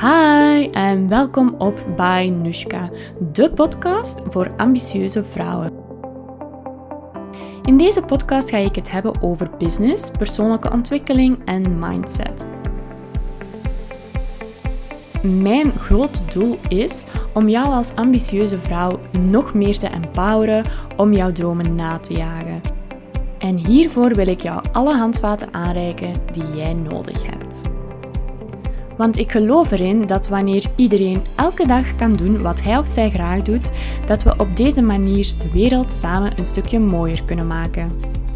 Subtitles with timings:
[0.00, 2.90] Hi en welkom op By Nushka,
[3.32, 5.72] de podcast voor ambitieuze vrouwen.
[7.62, 12.46] In deze podcast ga ik het hebben over business, persoonlijke ontwikkeling en mindset.
[15.22, 20.64] Mijn grote doel is om jou als ambitieuze vrouw nog meer te empoweren
[20.96, 22.60] om jouw dromen na te jagen.
[23.38, 27.62] En hiervoor wil ik jou alle handvaten aanreiken die jij nodig hebt.
[28.98, 33.10] Want ik geloof erin dat wanneer iedereen elke dag kan doen wat hij of zij
[33.10, 33.72] graag doet,
[34.06, 37.90] dat we op deze manier de wereld samen een stukje mooier kunnen maken.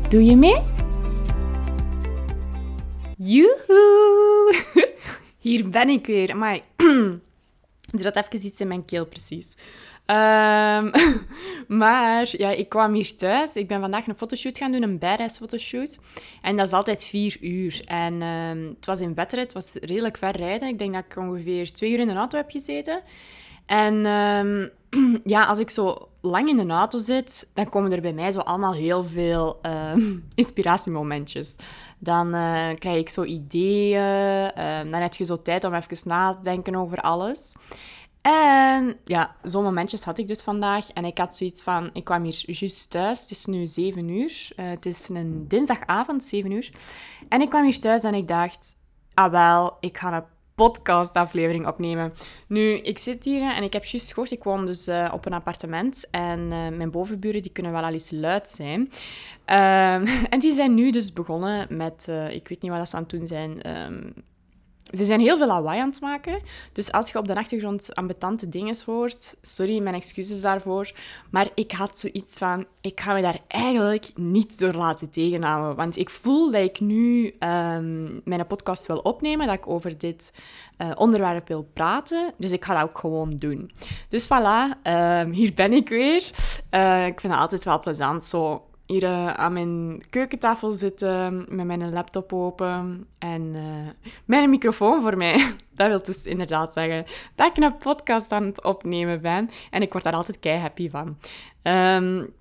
[0.08, 0.56] Doe je mee?
[3.16, 4.54] Joehoe!
[5.38, 6.36] Hier ben ik weer.
[6.36, 6.60] Maar
[7.92, 9.56] er zat even iets in mijn keel, precies.
[10.06, 10.90] Um,
[11.82, 13.56] maar ja, ik kwam hier thuis.
[13.56, 16.00] Ik ben vandaag een fotoshoot gaan doen, een badass fotoshoot.
[16.40, 17.82] En dat is altijd vier uur.
[17.84, 20.68] En um, het was in Wetteren, het was redelijk ver rijden.
[20.68, 23.02] Ik denk dat ik ongeveer twee uur in de auto heb gezeten.
[23.72, 24.70] En um,
[25.34, 28.40] ja, als ik zo lang in de auto zit, dan komen er bij mij zo
[28.40, 29.92] allemaal heel veel uh,
[30.34, 31.56] inspiratiemomentjes.
[31.98, 36.34] Dan uh, krijg ik zo ideeën, uh, dan heb je zo tijd om even na
[36.34, 37.52] te denken over alles.
[38.20, 40.88] En ja, zo'n momentjes had ik dus vandaag.
[40.88, 43.20] En ik had zoiets van, ik kwam hier juist thuis.
[43.20, 44.48] Het is nu 7 uur.
[44.56, 46.70] Uh, het is een dinsdagavond, 7 uur.
[47.28, 48.76] En ik kwam hier thuis en ik dacht,
[49.14, 52.12] ah wel, ik ga een podcastaflevering opnemen.
[52.46, 55.32] Nu, ik zit hier en ik heb juist gehoord, ik woon dus uh, op een
[55.32, 56.10] appartement.
[56.10, 58.80] En uh, mijn bovenburen, die kunnen wel al eens luid zijn.
[58.80, 63.10] Um, en die zijn nu dus begonnen met, ik weet niet wat ze aan het
[63.10, 63.76] doen zijn...
[63.76, 64.14] Um,
[64.82, 66.40] ze zijn heel veel lawaai aan het maken.
[66.72, 70.92] Dus als je op de achtergrond ambetante dingen hoort, sorry, mijn excuses daarvoor.
[71.30, 75.76] Maar ik had zoiets van, ik ga me daar eigenlijk niet door laten tegenhouden.
[75.76, 80.32] Want ik voel dat ik nu um, mijn podcast wil opnemen, dat ik over dit
[80.78, 82.34] uh, onderwerp wil praten.
[82.38, 83.70] Dus ik ga dat ook gewoon doen.
[84.08, 86.30] Dus voilà, um, hier ben ik weer.
[86.70, 88.62] Uh, ik vind het altijd wel plezant, zo
[88.92, 95.16] hier uh, aan mijn keukentafel zitten met mijn laptop open en uh, mijn microfoon voor
[95.16, 95.54] mij.
[95.74, 97.04] Dat wil dus inderdaad zeggen
[97.34, 99.50] dat ik een podcast aan het opnemen ben.
[99.70, 101.16] En ik word daar altijd kei happy van.
[101.62, 102.32] Um,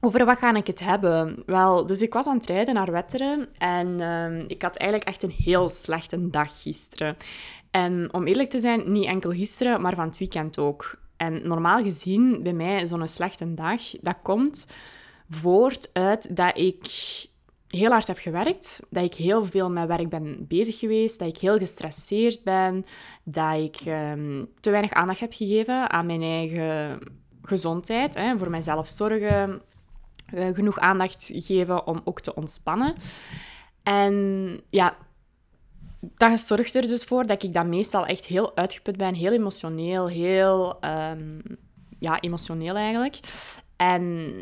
[0.00, 1.42] over wat ga ik het hebben?
[1.46, 5.22] Wel, dus ik was aan het rijden naar Wetteren en um, ik had eigenlijk echt
[5.22, 7.16] een heel slechte dag gisteren.
[7.70, 10.98] En om eerlijk te zijn, niet enkel gisteren, maar van het weekend ook.
[11.16, 14.66] En normaal gezien, bij mij, zo'n slechte dag, dat komt
[15.30, 16.84] voort uit dat ik
[17.68, 21.38] heel hard heb gewerkt, dat ik heel veel met werk ben bezig geweest, dat ik
[21.38, 22.84] heel gestresseerd ben,
[23.24, 26.98] dat ik um, te weinig aandacht heb gegeven aan mijn eigen
[27.42, 29.62] gezondheid, hè, voor mijzelf zorgen,
[30.34, 32.94] uh, genoeg aandacht geven om ook te ontspannen.
[33.82, 34.96] En ja,
[36.00, 40.08] dat zorgt er dus voor dat ik dan meestal echt heel uitgeput ben, heel emotioneel,
[40.08, 41.42] heel um,
[41.98, 43.18] ja, emotioneel eigenlijk.
[43.76, 44.34] En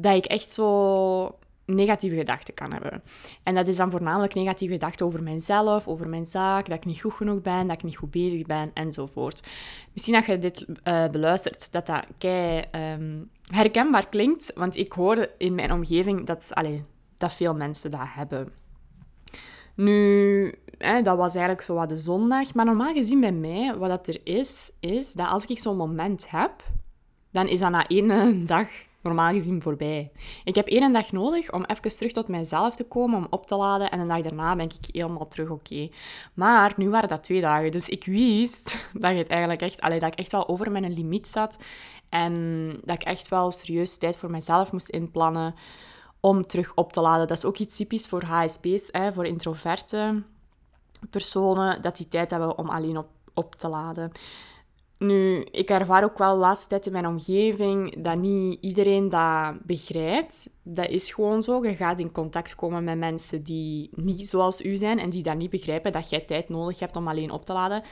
[0.00, 3.02] dat ik echt zo negatieve gedachten kan hebben.
[3.42, 7.00] En dat is dan voornamelijk negatieve gedachten over mijzelf, over mijn zaak, dat ik niet
[7.00, 9.48] goed genoeg ben, dat ik niet goed bezig ben, enzovoort.
[9.92, 15.28] Misschien dat je dit uh, beluistert, dat dat kei um, herkenbaar klinkt, want ik hoor
[15.38, 16.80] in mijn omgeving dat, allez,
[17.16, 18.52] dat veel mensen dat hebben.
[19.74, 22.54] Nu, hè, dat was eigenlijk zo wat de zondag.
[22.54, 26.30] Maar normaal gezien bij mij, wat dat er is, is dat als ik zo'n moment
[26.30, 26.52] heb,
[27.30, 28.68] dan is dat na één dag
[29.06, 30.10] normaal gezien voorbij.
[30.44, 33.56] Ik heb één dag nodig om even terug tot mijzelf te komen, om op te
[33.56, 33.90] laden.
[33.90, 35.88] En een dag daarna ben ik helemaal terug oké.
[36.34, 37.70] Maar nu waren dat twee dagen.
[37.70, 41.58] Dus ik wist dat, het eigenlijk echt, dat ik echt wel over mijn limiet zat.
[42.08, 45.54] En dat ik echt wel serieus tijd voor mezelf moest inplannen
[46.20, 47.28] om terug op te laden.
[47.28, 50.22] Dat is ook iets typisch voor HSP's, hè, voor introverte
[51.10, 54.12] personen, dat die tijd hebben om alleen op, op te laden.
[54.98, 59.54] Nu, ik ervaar ook wel de laatste tijd in mijn omgeving dat niet iedereen dat
[59.62, 60.48] begrijpt.
[60.62, 61.64] Dat is gewoon zo.
[61.64, 65.36] Je gaat in contact komen met mensen die niet zoals u zijn en die dat
[65.36, 67.82] niet begrijpen dat jij tijd nodig hebt om alleen op te laden.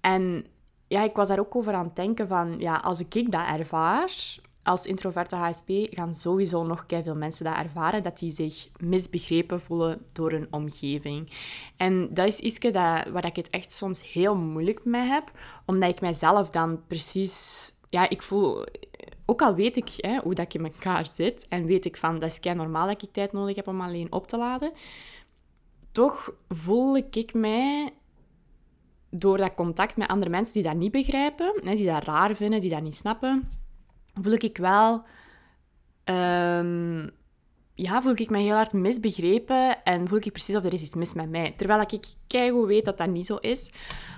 [0.00, 0.46] En
[0.88, 4.12] ja, ik was daar ook over aan het denken van, ja, als ik dat ervaar,
[4.62, 10.06] als introverte HSP gaan sowieso nog veel mensen dat ervaren, dat die zich misbegrepen voelen
[10.12, 11.30] door hun omgeving.
[11.76, 15.30] En dat is iets dat, waar ik het echt soms heel moeilijk mee heb,
[15.66, 17.70] omdat ik mijzelf dan precies...
[17.88, 18.66] Ja, ik voel...
[19.26, 22.18] Ook al weet ik hè, hoe dat ik in elkaar zit en weet ik van,
[22.18, 24.72] dat is kei normaal dat ik tijd nodig heb om alleen op te laden,
[25.92, 27.90] toch voel ik mij
[29.10, 32.70] door dat contact met andere mensen die dat niet begrijpen, die dat raar vinden, die
[32.70, 33.48] dat niet snappen
[34.14, 35.04] voel ik wel
[36.04, 37.10] um,
[37.74, 40.94] ja, voel ik me heel hard misbegrepen en voel ik precies of er is iets
[40.94, 41.54] mis met mij.
[41.56, 43.70] Terwijl ik keigoed weet dat dat niet zo is.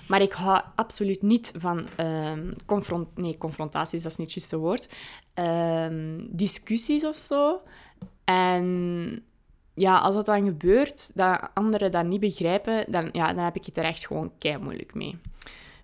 [0.09, 4.59] Maar ik hou absoluut niet van um, confront nee, confrontaties, dat is niet het juiste
[4.59, 4.95] woord.
[5.35, 7.63] Um, discussies of zo.
[8.25, 9.25] En
[9.75, 13.67] ja, als dat dan gebeurt, dat anderen dat niet begrijpen, dan, ja, dan heb ik
[13.67, 15.19] het er echt gewoon kei moeilijk mee.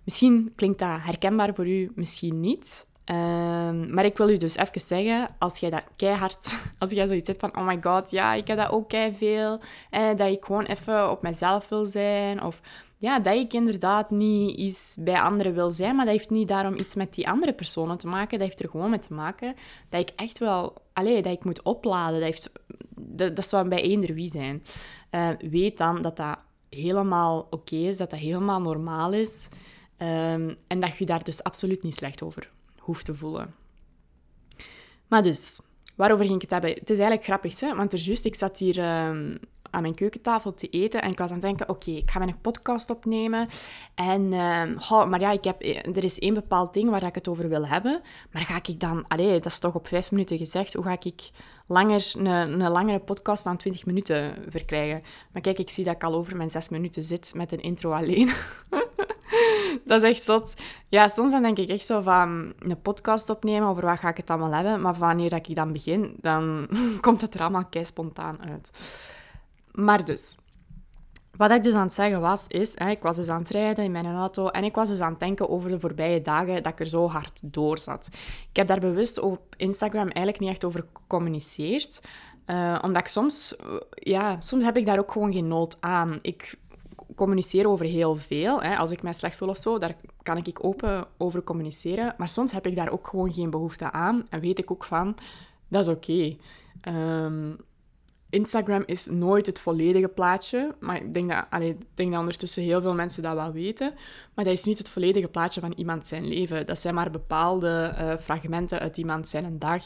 [0.03, 2.87] Misschien klinkt dat herkenbaar voor u, misschien niet.
[3.11, 7.25] Ehm, maar ik wil u dus even zeggen, als jij dat keihard, als jij zoiets
[7.25, 9.59] zegt van, oh my god, ja, ik heb dat ook veel,
[9.89, 12.61] eh, dat ik gewoon even op mezelf wil zijn, of
[12.97, 16.73] ja, dat ik inderdaad niet iets bij anderen wil zijn, maar dat heeft niet daarom
[16.73, 19.55] iets met die andere personen te maken, dat heeft er gewoon mee te maken
[19.89, 22.51] dat ik echt wel, allee, dat ik moet opladen, dat, heeft,
[22.95, 24.63] dat, dat zou bij eender wie zijn.
[25.11, 26.37] Uh, weet dan dat dat
[26.69, 29.47] helemaal oké is, dat dat helemaal normaal is,
[29.97, 32.49] um, en dat je daar dus absoluut niet slecht over
[32.81, 33.55] hoeft te voelen.
[35.07, 35.61] Maar dus,
[35.95, 36.69] waarover ging ik het hebben?
[36.69, 37.75] Het is eigenlijk grappig, hè?
[37.75, 39.39] want er juist, ik zat hier um,
[39.71, 42.41] aan mijn keukentafel te eten en ik was aan het denken, oké, ik ga mijn
[42.41, 43.47] podcast opnemen.
[43.95, 45.61] En, uh, maar ja, ik heb,
[45.95, 48.01] er is één bepaald ding waar ik het over wil hebben.
[48.31, 51.29] Maar ga ik dan, allee, dat is toch op vijf minuten gezegd, hoe ga ik
[51.71, 55.03] langer, een, een langere podcast dan 20 minuten verkrijgen?
[55.31, 57.91] Maar kijk, ik zie dat ik al over mijn zes minuten zit met een intro
[57.91, 58.31] alleen.
[59.85, 60.53] dat is echt zot.
[60.89, 64.17] Ja, soms dan denk ik echt zo van een podcast opnemen, over wat ga ik
[64.17, 64.81] het allemaal hebben.
[64.81, 66.67] Maar wanneer dat ik dan begin, dan
[67.01, 68.71] komt het er allemaal kei spontaan uit.
[69.71, 70.37] Maar dus,
[71.37, 73.83] wat ik dus aan het zeggen was, is, hè, ik was dus aan het rijden
[73.83, 76.71] in mijn auto en ik was dus aan het denken over de voorbije dagen dat
[76.71, 78.09] ik er zo hard door zat.
[78.49, 82.01] Ik heb daar bewust op Instagram eigenlijk niet echt over gecommuniceerd.
[82.47, 83.55] Uh, omdat ik soms,
[83.89, 86.19] ja, soms heb ik daar ook gewoon geen nood aan.
[86.21, 86.59] Ik
[87.15, 88.61] communiceer over heel veel.
[88.61, 88.75] Hè.
[88.75, 92.13] Als ik mij slecht voel of zo, daar kan ik open over communiceren.
[92.17, 94.27] Maar soms heb ik daar ook gewoon geen behoefte aan.
[94.29, 95.15] En weet ik ook van,
[95.67, 96.35] dat is oké.
[96.81, 97.51] Ehm,
[98.31, 100.75] Instagram is nooit het volledige plaatje.
[100.79, 103.93] Maar ik denk, dat, allee, ik denk dat ondertussen heel veel mensen dat wel weten.
[104.33, 106.65] Maar dat is niet het volledige plaatje van iemand zijn leven.
[106.65, 109.83] Dat zijn maar bepaalde uh, fragmenten uit iemand zijn dag,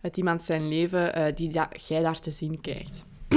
[0.00, 1.50] uit iemand zijn leven, uh, die
[1.86, 3.06] jij daar te zien krijgt.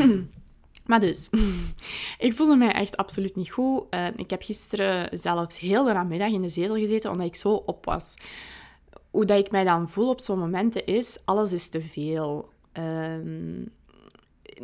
[0.90, 1.30] maar dus,
[2.28, 3.84] ik voelde mij echt absoluut niet goed.
[3.90, 7.54] Uh, ik heb gisteren zelfs heel de namiddag in de zetel gezeten, omdat ik zo
[7.54, 8.14] op was.
[9.12, 12.50] Hoe dat ik mij dan voel op zo'n momenten is, alles is te veel.
[12.74, 13.72] Um,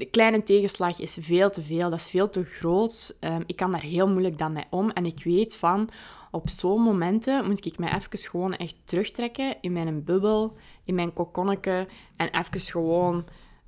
[0.06, 3.18] kleine tegenslag is veel te veel, dat is veel te groot.
[3.22, 4.90] Um, ik kan daar heel moeilijk dan mee om.
[4.90, 5.90] En ik weet van,
[6.32, 11.14] op zo'n momenten moet ik mij even gewoon echt terugtrekken in mijn bubbel, in mijn
[11.14, 13.26] kokonnetje en even gewoon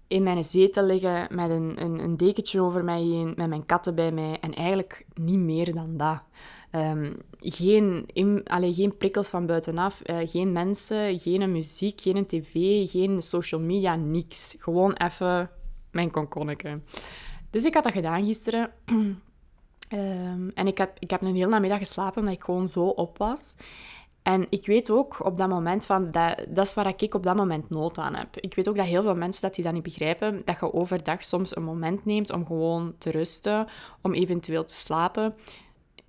[0.07, 3.95] in mijn zetel liggen met een, een, een, dekentje over mij heen, met mijn katten
[3.95, 6.21] bij mij en eigenlijk niet meer dan dat.
[6.71, 12.51] Um, geen, in, geen prikkels van buitenaf, uh, geen mensen, geen muziek, geen tv,
[12.89, 14.55] geen social media, niks.
[14.59, 15.49] Gewoon even
[15.91, 16.79] mijn konkonneke.
[17.49, 18.71] Dus ik had dat gedaan gisteren.
[18.85, 19.21] um,
[20.53, 23.55] en ik, had, ik heb een hele namiddag geslapen omdat ik gewoon zo op was.
[24.23, 27.35] En ik weet ook op dat moment van, dat, dat is waar ik op dat
[27.35, 28.37] moment nood aan heb.
[28.37, 31.25] Ik weet ook dat heel veel mensen dat die dat niet begrijpen, dat je overdag
[31.25, 33.67] soms een moment neemt om gewoon te rusten,
[34.01, 35.35] om eventueel te slapen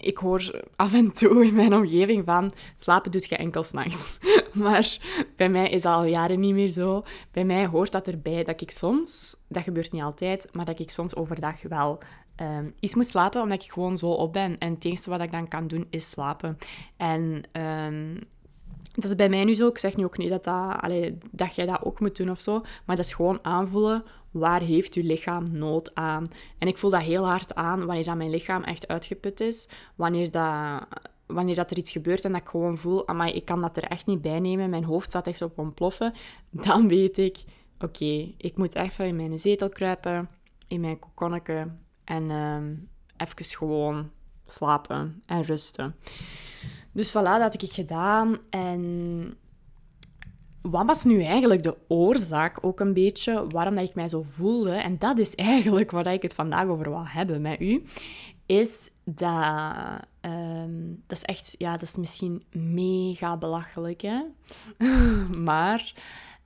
[0.01, 4.19] ik hoor af en toe in mijn omgeving van slapen doet je enkel s'nachts.
[4.53, 4.99] Maar
[5.37, 7.05] bij mij is dat al jaren niet meer zo.
[7.31, 10.91] Bij mij hoort dat erbij dat ik soms, dat gebeurt niet altijd, maar dat ik
[10.91, 11.99] soms overdag wel
[12.37, 14.59] um, iets moet slapen, omdat ik gewoon zo op ben.
[14.59, 16.59] En het enige wat ik dan kan doen, is slapen.
[16.97, 18.19] En um,
[18.95, 19.69] dat is bij mij nu zo.
[19.69, 20.91] Ik zeg nu ook niet dat, dat,
[21.31, 22.61] dat jij dat ook moet doen of zo.
[22.85, 26.27] Maar dat is gewoon aanvoelen waar heeft je lichaam nood aan.
[26.59, 29.69] En ik voel dat heel hard aan wanneer dat mijn lichaam echt uitgeput is.
[29.95, 30.87] Wanneer, dat,
[31.27, 33.85] wanneer dat er iets gebeurt en dat ik gewoon voel, amai, ik kan dat er
[33.85, 34.71] echt niet bij nemen.
[34.71, 36.15] Mijn hoofd staat echt op ontploffen.
[36.51, 37.37] Dan weet ik,
[37.79, 40.29] oké, ik moet even in mijn zetel kruipen,
[40.69, 41.69] in mijn kokonnetje
[42.05, 44.11] en um, even gewoon
[44.47, 45.95] slapen en rusten.
[46.93, 48.39] Dus voilà, dat had ik gedaan.
[48.51, 49.35] En
[50.63, 54.73] wat was nu eigenlijk de oorzaak ook een beetje waarom dat ik mij zo voelde?
[54.73, 57.83] En dat is eigenlijk waar ik het vandaag over wil hebben met u.
[58.47, 60.09] Is dat...
[60.21, 61.55] Um, dat is echt...
[61.59, 64.23] Ja, dat is misschien mega belachelijk, hè?
[65.51, 65.93] maar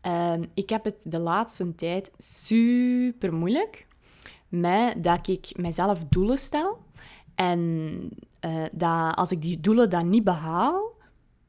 [0.03, 3.87] um, ik heb het de laatste tijd super moeilijk
[4.49, 6.79] met dat ik mezelf doelen stel.
[7.35, 8.11] En
[8.41, 10.93] uh, dat als ik die doelen dan niet behaal,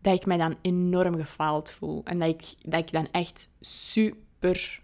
[0.02, 2.02] dat ik mij dan enorm gefaald voel.
[2.04, 4.82] En dat ik, dat ik dan echt super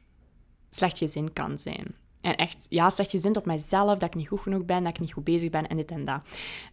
[0.69, 1.95] slecht gezin kan zijn.
[2.21, 4.99] En echt, ja, slecht gezind op mijzelf, dat ik niet goed genoeg ben, dat ik
[4.99, 6.25] niet goed bezig ben en dit en dat.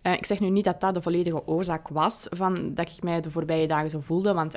[0.02, 3.20] Uh, ik zeg nu niet dat dat de volledige oorzaak was van dat ik mij
[3.20, 4.54] de voorbije dagen zo voelde, want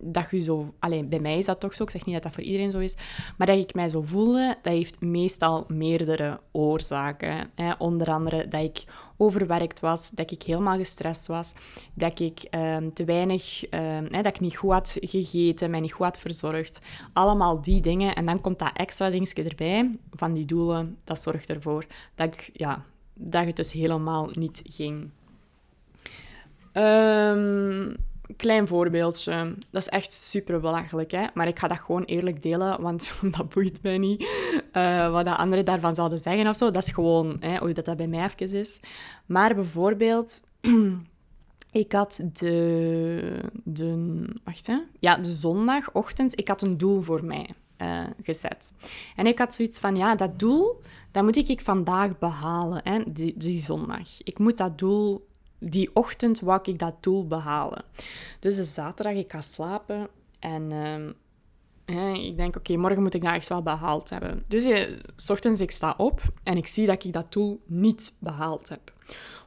[0.00, 0.74] dat je zo...
[0.78, 1.82] Alleen bij mij is dat toch zo.
[1.82, 2.96] Ik zeg niet dat dat voor iedereen zo is.
[3.36, 7.50] Maar dat ik mij zo voelde, dat heeft meestal meerdere oorzaken.
[7.54, 7.72] Hè.
[7.78, 8.84] Onder andere dat ik
[9.16, 11.54] overwerkt was, dat ik helemaal gestrest was,
[11.94, 13.68] dat ik ehm, te weinig...
[13.68, 16.78] Ehm, hè, dat ik niet goed had gegeten, mij niet goed had verzorgd.
[17.12, 18.14] Allemaal die dingen.
[18.14, 20.96] En dan komt dat extra dingetje erbij van die doelen.
[21.04, 22.84] Dat zorgt ervoor dat, ik, ja,
[23.14, 25.10] dat het dus helemaal niet ging.
[26.72, 27.96] Um,
[28.36, 29.54] klein voorbeeldje.
[29.70, 31.26] Dat is echt super belachelijk, hè?
[31.34, 34.28] maar ik ga dat gewoon eerlijk delen, want dat boeit mij niet.
[34.72, 36.70] Uh, wat de anderen daarvan zouden zeggen of zo.
[36.70, 38.80] Dat is gewoon hè, hoe dat, dat bij mij even is.
[39.26, 40.40] Maar bijvoorbeeld,
[41.70, 44.78] ik had de, de, wacht, hè?
[44.98, 47.48] Ja, de zondagochtend, ik had een doel voor mij.
[47.82, 48.72] Uh, gezet.
[49.16, 50.80] En ik had zoiets van, ja, dat doel,
[51.10, 53.02] dat moet ik vandaag behalen, hè,
[53.34, 54.22] die zondag.
[54.22, 55.26] Ik moet dat doel
[55.70, 57.84] die ochtend wou ik dat doel behalen.
[58.40, 60.08] Dus de zaterdag, ik ga slapen
[60.38, 60.72] en
[61.86, 64.42] uh, ik denk, oké, morgen moet ik dat echt wel behaald hebben.
[64.48, 68.16] Dus uh, s ochtends, ik sta op en ik zie dat ik dat doel niet
[68.18, 68.92] behaald heb.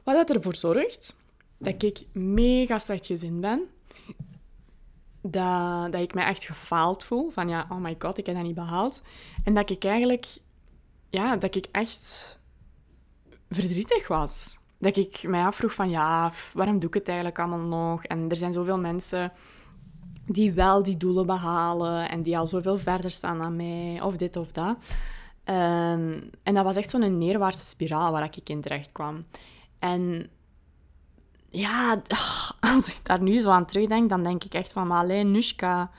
[0.04, 1.16] Wat dat ervoor zorgt
[1.58, 3.62] dat ik mega slecht gezin ben.
[5.22, 7.30] Dat, dat ik me echt gefaald voel.
[7.30, 9.02] Van ja, oh my god, ik heb dat niet behaald.
[9.44, 10.26] En dat ik eigenlijk...
[11.10, 12.38] Ja, dat ik echt
[13.48, 18.04] verdrietig was dat ik mij afvroeg van ja, waarom doe ik het eigenlijk allemaal nog?
[18.04, 19.32] En er zijn zoveel mensen
[20.26, 24.36] die wel die doelen behalen en die al zoveel verder staan dan mij, of dit
[24.36, 24.90] of dat.
[25.44, 29.24] Ehm, en dat was echt zo'n neerwaartse spiraal waar ik in terecht kwam.
[29.78, 30.30] En
[31.50, 32.02] ja,
[32.74, 35.90] als ik daar nu zo aan terugdenk, dan denk ik echt van, maar alleen Nushka,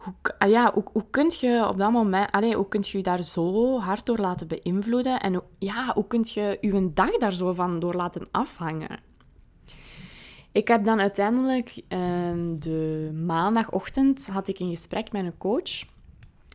[0.00, 3.02] hoe, ah ja, hoe, hoe kun je op dat moment, allee, hoe kun je je
[3.02, 5.20] daar zo hard door laten beïnvloeden?
[5.20, 9.00] En ja, hoe kun je je dag daar zo van door laten afhangen?
[10.52, 15.84] Ik heb dan uiteindelijk ehm, de maandagochtend had ik een gesprek met een coach.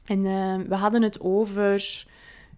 [0.05, 2.05] En ehm, we hadden het over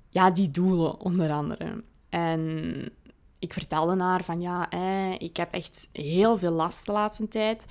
[0.10, 1.84] ja, die doelen, onder andere.
[2.10, 2.92] En
[3.40, 4.72] ik vertelde haar van ja,
[5.20, 7.66] ik heb echt heel veel last de laatste tijd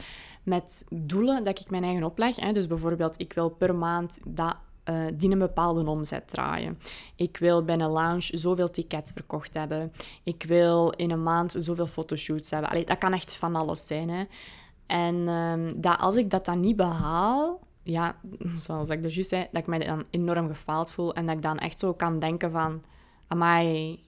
[0.47, 2.37] met doelen dat ik mijn eigen opleg.
[2.37, 2.53] Hè.
[2.53, 6.79] Dus bijvoorbeeld, ik wil per maand dat, uh, die een bepaalde omzet draaien.
[7.17, 9.93] Ik wil bij een lounge zoveel tickets verkocht hebben.
[10.23, 12.71] Ik wil in een maand zoveel fotoshoots hebben.
[12.71, 14.11] Allee, dat kan echt van alles zijn.
[14.11, 14.25] Hè.
[14.87, 18.17] En uh, dat als ik dat dan niet behaal, ja,
[18.67, 21.43] zoals ik dus juist zei, dat ik mij dan enorm gefaald voel en dat ik
[21.43, 22.83] dan echt zo kan denken van,
[23.27, 23.99] amai,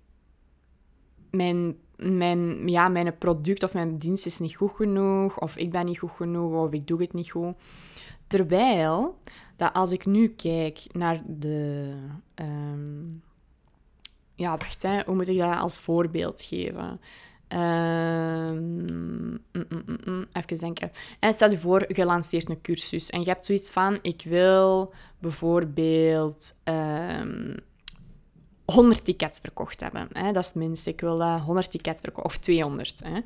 [1.30, 5.85] mijn mijn, ja, mijn product of mijn dienst is niet goed genoeg, of ik ben
[5.85, 7.55] niet goed genoeg, of ik doe het niet goed.
[8.26, 9.19] Terwijl
[9.57, 11.95] dat als ik nu kijk naar de.
[12.35, 13.23] Um,
[14.35, 17.00] ja, wacht, hè, hoe moet ik dat als voorbeeld geven?
[17.49, 20.90] Um, mm, mm, mm, even denken.
[21.19, 24.93] En stel je voor, je lanceert een cursus en je hebt zoiets van: ik wil
[25.19, 27.55] bijvoorbeeld um,
[28.73, 30.09] 100 tickets verkocht hebben.
[30.13, 30.33] Hè?
[30.33, 30.91] Dat is het minste.
[30.91, 33.01] Ik wil uh, 100 tickets verkopen, of 200.
[33.05, 33.21] Hè?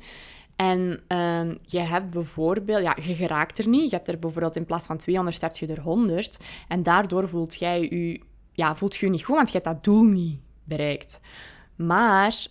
[0.55, 3.89] En uh, je hebt bijvoorbeeld, ja, je geraakt er niet.
[3.89, 6.37] Je hebt er bijvoorbeeld in plaats van 200 heb je er 100.
[6.67, 8.21] En daardoor voelt jij je,
[8.51, 11.19] ja, voelt je, niet goed, want je hebt dat doel niet bereikt.
[11.75, 12.47] Maar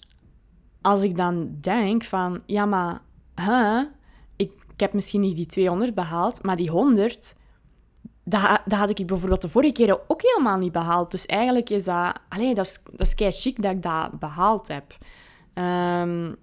[0.80, 3.00] als ik dan denk van, ja, maar
[3.34, 3.82] huh,
[4.36, 7.34] ik heb misschien niet die 200 behaald, maar die 100
[8.24, 11.10] dat, had ik bijvoorbeeld de vorige keren ook helemaal niet behaald.
[11.10, 12.18] Dus eigenlijk is dat...
[12.28, 14.96] Allee, dat is, dat is kei chic dat ik dat behaald heb.
[15.54, 16.36] Um,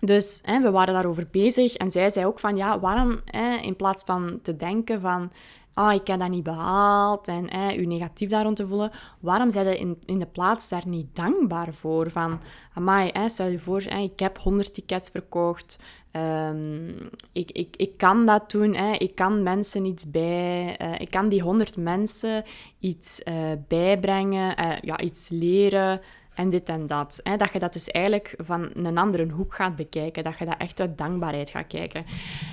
[0.00, 1.74] dus hè, we waren daarover bezig.
[1.74, 2.56] En zij zei ook van...
[2.56, 5.30] Ja, waarom hè, in plaats van te denken van...
[5.74, 8.90] Oh, ik heb dat niet behaald en hè, u negatief daar rond te voelen.
[9.20, 12.10] Waarom zijn je in, in de plaats daar niet dankbaar voor?
[12.10, 12.40] Van,
[12.74, 15.78] amai, hè, stel je voor, hè, ik heb 100 tickets verkocht.
[16.16, 16.94] Um,
[17.32, 18.92] ik, ik, ik kan dat doen, hè.
[18.92, 22.44] ik kan mensen iets bij, uh, ik kan die honderd mensen
[22.78, 23.34] iets uh,
[23.68, 26.00] bijbrengen, uh, ja, iets leren
[26.34, 27.20] en dit en dat.
[27.22, 27.36] Hè.
[27.36, 30.80] Dat je dat dus eigenlijk van een andere hoek gaat bekijken, dat je dat echt
[30.80, 32.04] uit dankbaarheid gaat kijken.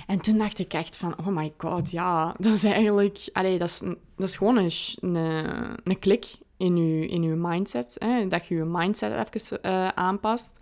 [0.07, 3.69] En toen dacht ik echt van, oh my god, ja, dat is eigenlijk, allee, dat,
[3.69, 3.79] is,
[4.15, 4.71] dat is gewoon een,
[5.01, 6.25] een, een klik
[6.57, 8.27] in je, in je mindset, hè.
[8.27, 10.59] dat je je mindset even aanpast.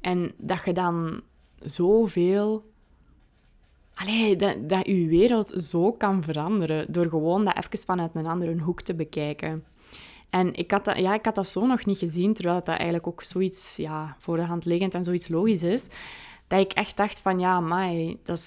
[0.00, 1.22] En dat je dan
[1.64, 2.70] zoveel...
[3.94, 8.58] Allee, dat, dat je wereld zo kan veranderen door gewoon dat even vanuit een andere
[8.58, 9.64] hoek te bekijken.
[10.30, 13.06] En ik had dat, ja, ik had dat zo nog niet gezien, terwijl dat eigenlijk
[13.06, 15.88] ook zoiets ja, voor de hand liggend en zoiets logisch is,
[16.46, 18.38] dat ik echt dacht van, ja, mai, dat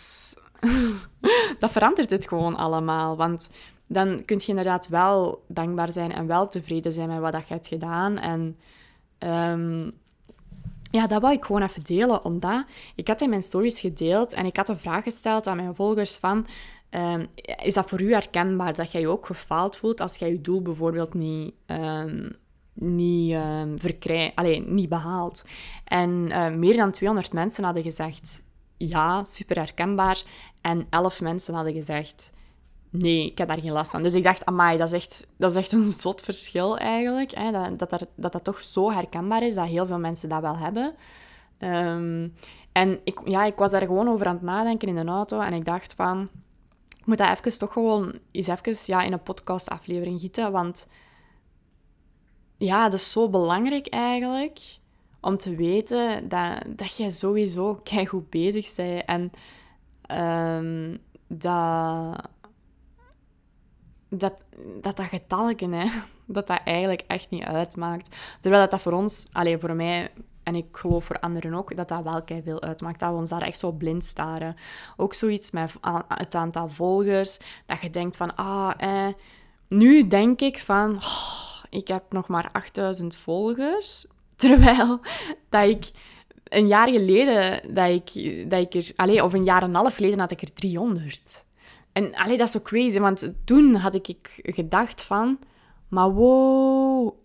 [1.60, 3.17] dat verandert het gewoon allemaal.
[3.17, 3.50] Want
[3.88, 7.67] dan kun je inderdaad wel dankbaar zijn en wel tevreden zijn met wat je hebt
[7.67, 8.17] gedaan.
[8.17, 8.57] En
[9.19, 9.91] um,
[10.95, 14.45] ja, dat wou ik gewoon even delen, omdat ik had in mijn stories gedeeld en
[14.45, 16.45] ik had een vraag gesteld aan mijn volgers van...
[16.89, 17.25] Ehm,
[17.63, 20.61] is dat voor u herkenbaar dat jij je ook gefaald voelt als jij je doel
[20.61, 22.35] bijvoorbeeld niet, um,
[22.73, 25.45] niet, um, Allee, niet behaalt?
[25.83, 28.43] En uh, meer dan 200 mensen hadden gezegd
[28.77, 30.23] ja, super herkenbaar.
[30.61, 32.31] En 11 mensen hadden gezegd
[32.97, 34.03] nee, ik heb daar geen last van.
[34.03, 37.31] Dus ik dacht, amai, dat is echt, dat is echt een zot verschil eigenlijk.
[37.31, 37.51] Hè?
[37.51, 40.93] Dat, dat, dat, dat, toch zo herkenbaar is, dat heel veel mensen dat wel hebben.
[41.59, 42.33] Um,
[42.71, 45.39] en ik, ja, ik was daar gewoon over aan het nadenken in de auto.
[45.39, 46.29] En ik dacht van,
[46.99, 50.51] ik moet dat even toch gewoon eens even ja, in een podcastaflevering gieten.
[50.51, 50.87] Want
[52.57, 54.59] ja, dat is zo belangrijk eigenlijk
[55.21, 59.05] om te weten dat, dat jij sowieso goed bezig bent.
[59.05, 59.31] En
[60.57, 60.97] um,
[61.27, 62.29] dat,
[64.09, 64.43] dat,
[64.81, 65.85] dat dat getalken, hè,
[66.25, 68.15] dat dat eigenlijk echt niet uitmaakt.
[68.41, 70.12] Terwijl dat, dat voor ons, alleen voor mij
[70.45, 73.00] en ik geloof voor anderen ook, dat dat wel veel uitmaakt.
[73.00, 74.55] Dat we ons daar echt zo blind staren.
[74.97, 75.74] Ook zoiets met
[76.07, 79.13] het aantal volgers, dat je denkt van, ah, eh,
[79.67, 84.07] nu denk ik van, oh, ik heb nog maar 8000 volgers.
[84.35, 85.00] Terwijl
[85.50, 85.91] dat ik
[86.43, 89.95] een jaar geleden, dat ik, dat ik er, allez, of een jaar en een half
[89.95, 91.44] geleden had ik er 300.
[91.95, 95.39] En allee, dat is zo crazy, want toen had ik gedacht van...
[95.87, 97.15] Maar wow,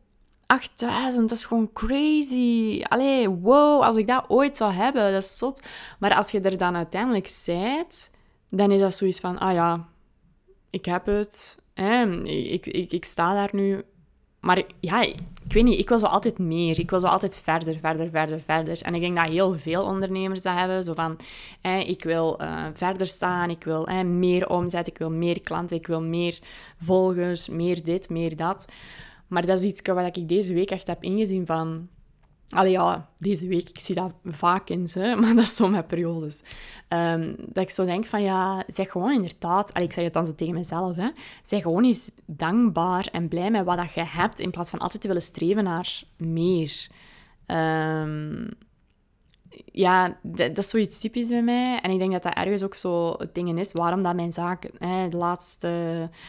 [0.46, 2.82] 8000, dat is gewoon crazy.
[2.88, 5.62] Allee, wow, als ik dat ooit zou hebben, dat is zot.
[5.98, 8.10] Maar als je er dan uiteindelijk zijt,
[8.48, 9.38] dan is dat zoiets van...
[9.38, 9.88] Ah ja,
[10.70, 11.58] ik heb het.
[11.74, 12.22] Hè?
[12.24, 13.84] Ik, ik, ik sta daar nu
[14.40, 16.78] maar ja, ik weet niet, ik wil zo altijd meer.
[16.78, 18.82] Ik wil zo altijd verder, verder, verder, verder.
[18.82, 20.84] En ik denk dat heel veel ondernemers dat hebben.
[20.84, 21.16] Zo van,
[21.86, 26.02] ik wil uh, verder staan, ik wil meer omzet, ik wil meer klanten, ik wil
[26.02, 26.38] meer
[26.78, 28.64] volgers, meer dit, meer dat.
[29.26, 31.88] Maar dat is iets wat ik deze week echt heb ingezien van...
[32.50, 36.42] Allee, ja, deze week, ik zie dat vaak in ze, maar dat is zo periodes.
[36.88, 39.72] Um, dat ik zo denk van, ja, zeg gewoon inderdaad...
[39.72, 41.08] Allee, ik zeg het dan zo tegen mezelf, hè.
[41.42, 45.00] Zeg gewoon eens dankbaar en blij met wat dat je hebt, in plaats van altijd
[45.00, 46.86] te willen streven naar meer.
[47.46, 48.48] Um,
[49.64, 51.80] ja, dat, is zoiets typisch bij mij.
[51.80, 54.70] En ik denk dat dat ergens ook zo het ding is waarom dat mijn zaak
[54.78, 55.66] hè, de laatste,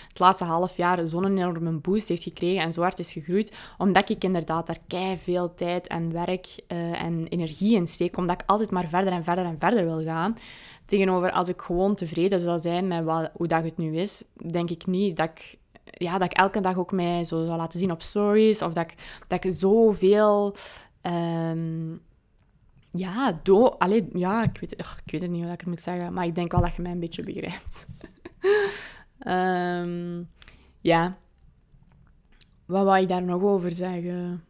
[0.08, 3.56] het laatste half jaar zo'n enorme boost heeft gekregen en zo hard is gegroeid.
[3.78, 8.18] Omdat ik inderdaad daar kei veel tijd en werk uh, en energie in steek.
[8.18, 10.38] Omdat ik altijd maar verder en verder en verder wil gaan.
[10.86, 14.70] Tegenover als ik gewoon tevreden zou zijn met wat, hoe dat het nu is, denk
[14.70, 17.92] ik niet dat ik ja, dat ik elke dag ook mij zo zou laten zien
[17.92, 18.62] op stories.
[18.62, 18.96] Of dat ik,
[19.28, 20.56] dat ik zoveel
[21.02, 22.02] um,
[22.92, 26.14] ja, do Allee, ja ik, weet, ik weet het niet hoe ik het moet zeggen,
[26.14, 27.86] maar ik denk wel dat je mij een beetje begrijpt.
[29.28, 30.30] um,
[30.92, 31.18] ja.
[32.66, 34.44] Wat wou ik daar nog over zeggen?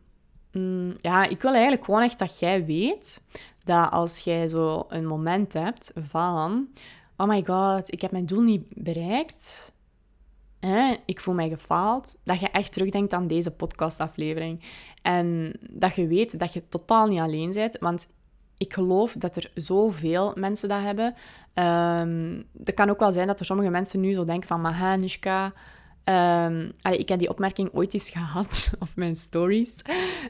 [0.51, 3.21] Mm, ja, ik wil eigenlijk gewoon echt dat jij weet
[3.63, 6.67] dat als jij zo een moment hebt van...
[7.17, 9.73] Oh my god, ik heb mijn doel niet bereikt.
[10.59, 10.95] Hè?
[11.05, 12.17] Ik voel mij gefaald.
[12.23, 14.63] Dat je echt terugdenkt aan deze podcastaflevering.
[15.01, 17.77] En dat je weet dat je totaal niet alleen bent.
[17.79, 18.07] Want
[18.61, 21.13] ik geloof dat er zoveel mensen dat hebben.
[21.53, 24.61] Um, het kan ook wel zijn dat er sommige mensen nu zo denken van...
[24.61, 25.53] Maar Nushka...
[26.05, 29.81] Um, ik heb die opmerking ooit eens gehad op mijn stories.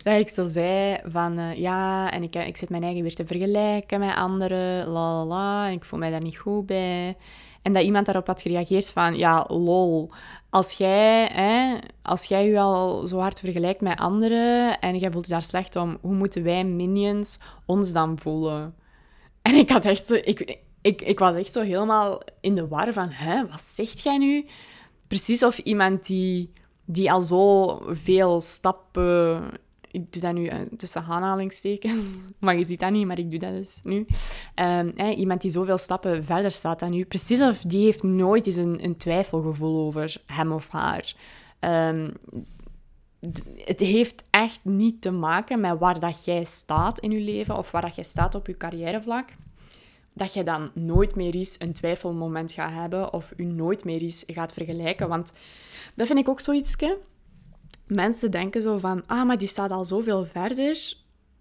[0.04, 1.40] Dat ik zo zei van...
[1.40, 4.88] Uh, ja, en ik, ik zit mijn eigen weer te vergelijken met anderen.
[4.88, 5.68] La, la, la.
[5.68, 7.18] En ik voel mij daar niet goed bij.
[7.62, 9.18] En dat iemand daarop had gereageerd van...
[9.18, 10.12] Ja, lol
[10.52, 15.26] als jij, hè, als jij je al zo hard vergelijkt met anderen en jij voelt
[15.26, 18.76] je daar slecht om, hoe moeten wij minions ons dan voelen?
[19.42, 22.94] En ik had echt zo, ik, ik, ik was echt zo helemaal in de war
[22.94, 24.46] van, hè, wat zegt jij nu?
[25.08, 26.54] Precies of iemand die,
[26.86, 29.50] die al zo veel stappen
[29.92, 32.06] ik doe dat nu uh, tussen aanhalingstekens,
[32.40, 34.06] maar je ziet dat niet, maar ik doe dat dus nu.
[34.56, 38.56] Um, iemand die zoveel stappen verder staat dan u, precies of die heeft nooit eens
[38.56, 41.14] een, een twijfelgevoel over hem of haar.
[41.60, 42.14] Um,
[43.66, 47.72] het heeft echt niet te maken met waar dat jij staat in je leven of
[47.72, 49.30] waar dat jij staat op je carrièrevlak.
[50.14, 54.24] Dat je dan nooit meer eens een twijfelmoment gaat hebben of je nooit meer eens
[54.28, 55.08] gaat vergelijken.
[55.08, 55.34] Want
[55.96, 56.76] dat vind ik ook zoiets
[57.92, 60.94] mensen denken zo van, ah, maar die staat al zoveel verder.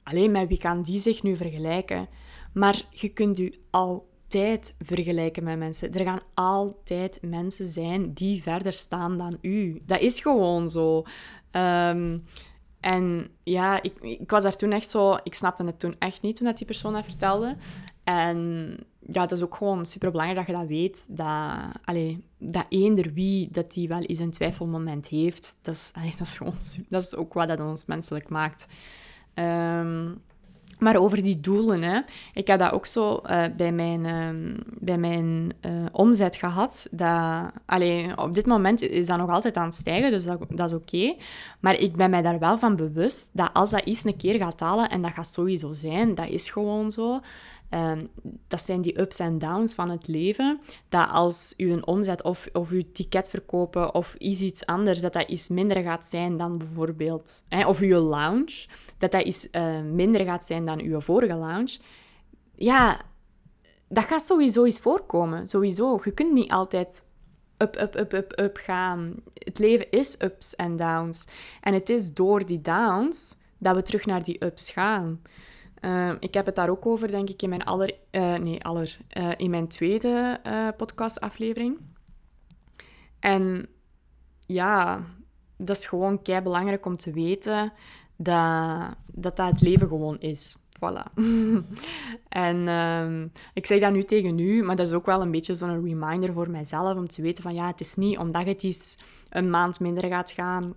[0.03, 2.09] Alleen met wie kan die zich nu vergelijken?
[2.53, 5.93] Maar je kunt u altijd vergelijken met mensen.
[5.93, 9.83] Er gaan altijd mensen zijn die verder staan dan u.
[9.87, 11.03] Dat is gewoon zo.
[11.51, 12.19] Ehm,
[12.81, 15.16] en ja, ik, ik was daar toen echt zo...
[15.23, 17.57] Ik snapte het toen echt niet, toen dat die persoon dat vertelde.
[18.05, 21.07] En ja, het is ook gewoon super belangrijk dat je dat weet.
[21.16, 26.14] Dat, allee, dat eender wie dat die wel eens een twijfelmoment heeft, dat is, allee,
[26.19, 26.55] dat is gewoon
[26.88, 28.66] dat is ook wat dat ons menselijk maakt.
[29.35, 30.23] Um,
[30.81, 32.01] Maar over die doelen, hè.
[32.35, 36.87] ik heb dat ook zo uh, bij mijn, uh, bij mijn uh, omzet gehad.
[36.90, 40.71] Dat, allee, op dit moment is dat nog altijd aan het stijgen, dus dat, dat
[40.71, 41.14] is oké.
[41.61, 44.59] Maar ik ben mij daar wel van bewust dat als dat eens een keer gaat
[44.59, 47.21] dalen, en dat gaat sowieso zijn, dat is gewoon zo,
[47.75, 48.11] Um,
[48.49, 50.61] dat zijn die ups en downs van het leven.
[50.89, 55.29] Dat als u een omzet of, of uw ticket verkopen of iets anders, dat dat
[55.29, 57.45] iets minder gaat zijn dan bijvoorbeeld...
[57.49, 58.67] Hè, of uw lounge,
[58.99, 61.79] dat dat iets uh, minder gaat zijn dan uw vorige lounge.
[62.55, 63.03] Ja,
[63.89, 65.49] dat gaat sowieso eens voorkomen.
[65.49, 66.01] Sowieso.
[66.05, 67.05] Je kunt niet altijd
[67.59, 69.15] up, up, up, up, up gaan.
[69.35, 71.27] Het leven is ups en downs.
[71.61, 75.21] En het is door die downs dat we terug naar die ups gaan.
[75.81, 78.97] Uh, ik heb het daar ook over, denk ik, in mijn, aller, uh, nee, aller,
[79.19, 80.40] uh, in mijn tweede
[80.77, 81.79] podcastaflevering.
[83.21, 83.69] En
[84.47, 85.05] ja,
[85.57, 87.73] dat is gewoon kei belangrijk om te weten
[88.16, 90.57] dat, dat dat het leven gewoon is.
[90.81, 91.12] Voilà.
[92.29, 95.55] en um, ik zeg dat nu tegen u, maar dat is ook wel een beetje
[95.55, 98.99] zo'n reminder voor mijzelf om te weten van ja, het is niet omdat het iets
[99.29, 100.75] een maand minder gaat gaan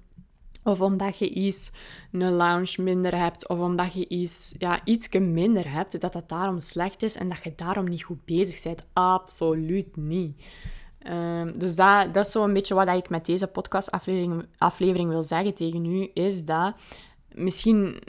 [0.64, 1.72] of omdat je iets
[2.12, 6.60] een lounge minder hebt, of omdat je iets, ja, iets minder hebt, dat dat daarom
[6.60, 8.86] slecht is en dat je daarom niet goed bezig bent.
[8.94, 10.42] Absoluut niet.
[11.10, 15.54] Um, dus dat, dat is zo'n beetje wat ik met deze podcastaflevering aflevering wil zeggen
[15.54, 16.76] tegen u, is dat
[17.36, 18.00] Misschien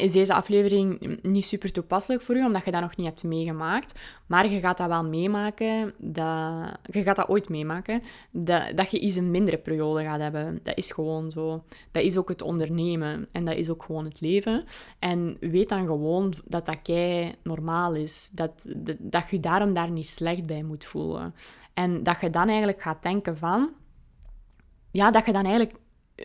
[0.00, 4.00] is deze aflevering niet super toepasselijk voor u, omdat je dat nog niet hebt meegemaakt.
[4.26, 5.94] Maar je gaat dat wel meemaken.
[5.98, 8.02] Dat, je gaat dat ooit meemaken.
[8.30, 10.60] Dat, dat je iets een mindere periode gaat hebben.
[10.62, 11.64] Dat is gewoon zo.
[11.90, 13.28] Dat is ook het ondernemen.
[13.32, 14.64] En dat is ook gewoon het leven.
[14.98, 18.30] En weet dan gewoon dat dat kei normaal is.
[18.32, 21.34] Dat, dat, dat je daarom daar niet slecht bij moet voelen.
[21.74, 23.70] En dat je dan eigenlijk gaat denken van...
[24.90, 25.74] Ja, dat je dan eigenlijk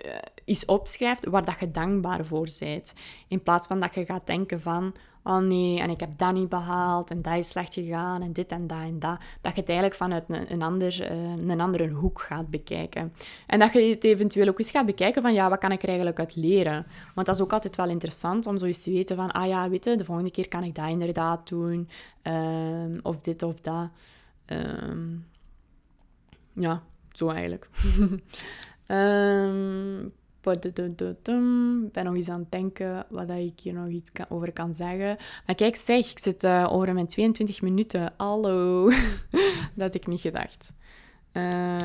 [0.05, 0.13] uh,
[0.45, 2.93] iets opschrijft waar dat je dankbaar voor bent.
[3.27, 4.93] In plaats van dat je gaat denken van,
[5.27, 8.51] oh nee, en ik heb dat niet behaald, en dat is slecht gegaan, en dit
[8.51, 9.17] en dat en dat.
[9.41, 13.13] Dat je het eigenlijk vanuit een, een, ander, uh, een andere hoek gaat bekijken.
[13.47, 15.87] En dat je het eventueel ook eens gaat bekijken van, ja, wat kan ik er
[15.87, 16.85] eigenlijk uit leren?
[17.15, 19.69] Want dat is ook altijd wel interessant om zo eens te weten van, ah ja,
[19.69, 21.89] weet je, de volgende keer kan ik dat inderdaad doen,
[22.23, 23.89] uh, of dit of dat.
[24.47, 24.57] Uh,
[26.53, 27.69] ja, zo eigenlijk.
[28.87, 30.13] Um,
[31.91, 35.17] ben nog eens aan het denken wat ik hier nog iets over kan zeggen.
[35.45, 38.13] Maar kijk, zeg, ik zit uh, over mijn 22 minuten.
[38.17, 38.89] Hallo.
[39.75, 40.71] dat had ik niet gedacht.
[41.33, 41.75] Uh,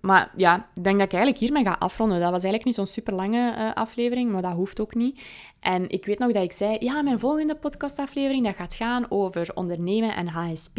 [0.00, 2.20] maar ja, ik denk dat ik eigenlijk hiermee ga afronden.
[2.20, 5.22] Dat was eigenlijk niet zo'n super lange uh, aflevering, maar dat hoeft ook niet.
[5.60, 9.50] En ik weet nog dat ik zei, ja, mijn volgende podcastaflevering dat gaat gaan over
[9.54, 10.78] ondernemen en HSP.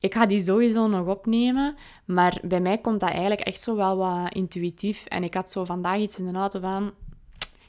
[0.00, 3.96] Ik ga die sowieso nog opnemen, maar bij mij komt dat eigenlijk echt zo wel
[3.96, 5.04] wat intuïtief.
[5.06, 6.92] En ik had zo vandaag iets in de auto van,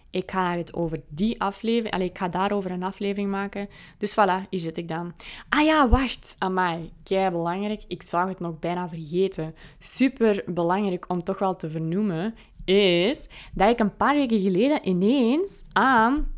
[0.10, 3.70] ik ga het over die aflevering, allee, ik ga daarover een aflevering maken.
[3.98, 5.14] Dus voilà, hier zit ik dan.
[5.50, 7.84] Ah ja, wacht, amai, kei belangrijk.
[7.88, 9.56] Ik zou het nog bijna vergeten.
[9.80, 12.36] Super belangrijk om toch wel te vernoemen,
[12.66, 16.36] is dat ik een paar weken geleden ineens aan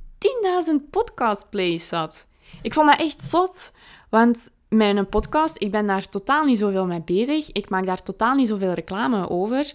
[0.69, 2.27] 10.000 podcast plays zat.
[2.61, 3.73] Ik vond dat echt zot,
[4.09, 7.51] want mijn podcast, ik ben daar totaal niet zoveel mee bezig.
[7.51, 9.73] Ik maak daar totaal niet zoveel reclame over.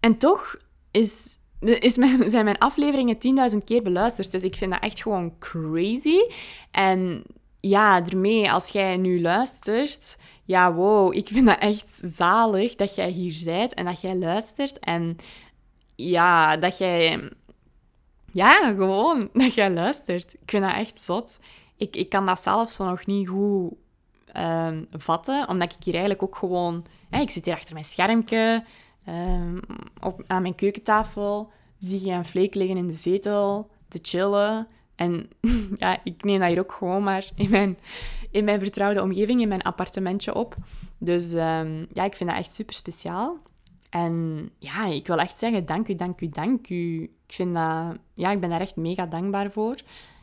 [0.00, 0.56] En toch
[0.90, 4.32] is, is mijn, zijn mijn afleveringen 10.000 keer beluisterd.
[4.32, 6.18] Dus ik vind dat echt gewoon crazy.
[6.70, 7.22] En
[7.60, 8.04] ja,
[8.50, 13.74] als jij nu luistert, ja, wow, ik vind dat echt zalig dat jij hier bent
[13.74, 14.78] en dat jij luistert.
[14.78, 15.16] En
[15.94, 17.30] ja, dat jij...
[18.30, 20.32] Ja, gewoon, dat jij luistert.
[20.32, 21.38] Ik vind dat echt zot.
[21.76, 23.72] Ik, ik kan dat zelf zo nog niet goed
[24.36, 25.48] um, vatten.
[25.48, 26.84] Omdat ik hier eigenlijk ook gewoon...
[27.10, 28.64] Hè, ik zit hier achter mijn schermpje,
[30.00, 31.50] op, aan mijn keukentafel.
[31.78, 34.68] Zie je een vleek liggen in de zetel, te chillen.
[34.94, 35.28] En
[35.76, 37.78] ja, ik neem dat hier ook gewoon maar in mijn,
[38.30, 40.54] in mijn vertrouwde omgeving, in mijn appartementje op.
[40.98, 43.38] Dus um, ja, ik vind dat echt super speciaal.
[43.90, 47.02] En ja, ik wil echt zeggen, dank u, dank u, dank u.
[47.02, 47.98] Ik vind dat...
[48.14, 49.74] Ja, ik ben daar echt mega dankbaar voor.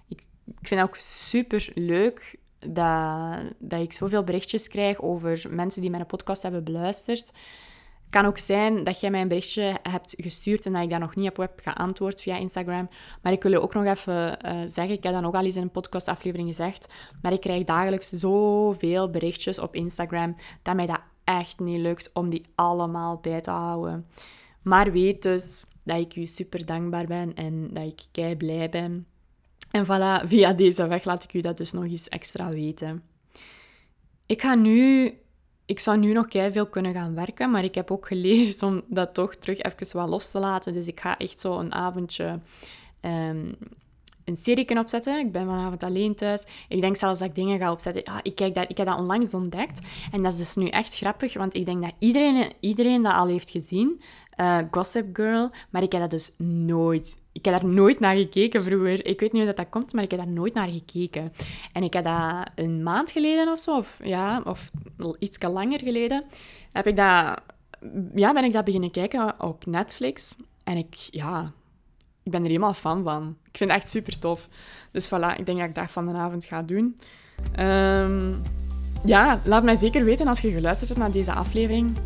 [0.08, 5.82] Ik, ik vind het ook super leuk dat, dat ik zoveel berichtjes krijg over mensen
[5.82, 7.32] die mijn podcast hebben beluisterd.
[8.04, 11.00] Het kan ook zijn dat jij mij een berichtje hebt gestuurd en dat ik daar
[11.00, 12.89] nog niet op heb geantwoord via Instagram.
[13.21, 15.56] Maar ik wil je ook nog even uh, zeggen, ik heb dat ook al eens
[15.56, 21.02] in een podcastaflevering gezegd, maar ik krijg dagelijks zoveel berichtjes op Instagram dat mij dat
[21.24, 24.08] echt niet lukt om die allemaal bij te houden.
[24.62, 29.06] Maar weet dus dat ik u super dankbaar ben en dat ik kei blij ben
[29.72, 33.04] en voilà, via deze weg laat ik u dat dus nog eens extra weten.
[34.26, 35.14] Ik ga nu...
[35.66, 39.14] Ik zou nu nog veel kunnen gaan werken, maar ik heb ook geleerd om dat
[39.14, 40.74] toch terug even wat los te laten.
[40.74, 42.40] Dus ik ga echt zo een avondje
[43.02, 43.56] um,
[44.26, 45.20] een serie opzetten.
[45.20, 46.46] Ik ben vanavond alleen thuis.
[46.68, 48.04] Ik denk zelfs dat ik dingen ga opzetten.
[48.06, 49.80] Ja, ik, kijk dat, ik heb dat onlangs ontdekt.
[50.12, 53.28] En dat is dus nu echt grappig, want ik denk dat iedereen, iedereen dat al
[53.28, 54.02] heeft gezien.
[54.41, 57.21] Uh, Gossip Girl, maar ik heb dat dus nooit.
[57.32, 59.06] Ik heb daar nooit naar gekeken vroeger.
[59.06, 61.34] Ik weet niet hoe dat, dat komt, maar ik heb daar nooit naar gekeken.
[61.73, 64.71] En ik heb dat een maand geleden of zo, of, ja, of
[65.19, 66.23] iets langer geleden,
[66.71, 67.41] heb ik dat,
[68.15, 70.36] ja, ben ik dat beginnen kijken op Netflix.
[70.63, 71.51] En ik, ja,
[72.23, 73.38] ik ben er helemaal fan van.
[73.51, 74.47] Ik vind het echt super tof.
[74.91, 76.97] Dus voilà, ik denk dat ik dat vanavond ga doen.
[77.60, 78.41] Um,
[79.06, 81.97] ja, laat mij zeker weten als je geluisterd hebt naar deze aflevering.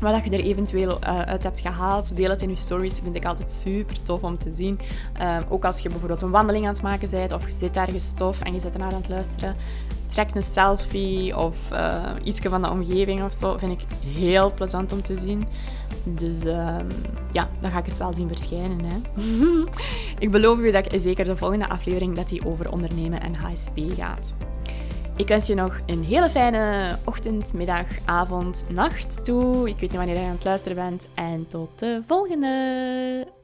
[0.00, 2.16] Wat je er eventueel uh, uit hebt gehaald.
[2.16, 2.98] Deel het in je stories.
[3.02, 4.78] vind ik altijd super tof om te zien.
[5.22, 8.12] Um, ook als je bijvoorbeeld een wandeling aan het maken bent of je zit ergens
[8.12, 9.56] tof en je zit ernaar aan het luisteren.
[10.06, 13.58] Trek een selfie of uh, iets van de omgeving of zo.
[13.58, 15.42] Vind ik heel plezant om te zien.
[16.04, 16.76] Dus uh,
[17.32, 18.80] ja, dan ga ik het wel zien verschijnen.
[18.84, 18.96] Hè.
[20.24, 23.78] ik beloof u dat ik zeker de volgende aflevering dat die over ondernemen en HSP
[23.96, 24.34] gaat.
[25.16, 29.68] Ik wens je nog een hele fijne ochtend, middag, avond, nacht toe.
[29.68, 31.08] Ik weet niet wanneer je aan het luisteren bent.
[31.14, 33.35] En tot de volgende!